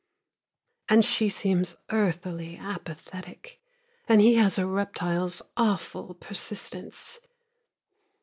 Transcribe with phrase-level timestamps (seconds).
[1.01, 3.61] She seems earthily apathetic,
[4.09, 7.19] And he has a reptile's awful persistence.